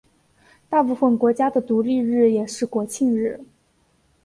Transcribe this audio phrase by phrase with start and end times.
[0.67, 3.41] 大部分国家的独立日也是国庆日。